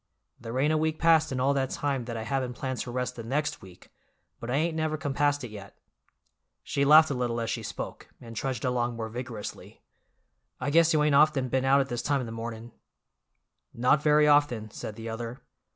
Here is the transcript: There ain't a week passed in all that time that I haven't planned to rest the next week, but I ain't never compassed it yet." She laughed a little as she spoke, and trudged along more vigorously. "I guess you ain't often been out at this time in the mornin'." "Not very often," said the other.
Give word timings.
There 0.39 0.57
ain't 0.57 0.73
a 0.73 0.79
week 0.79 0.97
passed 0.97 1.31
in 1.31 1.39
all 1.39 1.53
that 1.53 1.69
time 1.69 2.05
that 2.05 2.17
I 2.17 2.23
haven't 2.23 2.53
planned 2.55 2.79
to 2.79 2.89
rest 2.91 3.15
the 3.15 3.21
next 3.21 3.61
week, 3.61 3.89
but 4.39 4.49
I 4.49 4.55
ain't 4.55 4.75
never 4.75 4.97
compassed 4.97 5.43
it 5.43 5.51
yet." 5.51 5.77
She 6.63 6.83
laughed 6.83 7.11
a 7.11 7.13
little 7.13 7.39
as 7.39 7.51
she 7.51 7.61
spoke, 7.61 8.09
and 8.19 8.35
trudged 8.35 8.65
along 8.65 8.95
more 8.95 9.09
vigorously. 9.09 9.83
"I 10.59 10.71
guess 10.71 10.91
you 10.91 11.03
ain't 11.03 11.13
often 11.13 11.49
been 11.49 11.65
out 11.65 11.81
at 11.81 11.89
this 11.89 12.01
time 12.01 12.19
in 12.19 12.25
the 12.25 12.31
mornin'." 12.31 12.71
"Not 13.75 14.01
very 14.01 14.27
often," 14.27 14.71
said 14.71 14.95
the 14.95 15.07
other. 15.07 15.43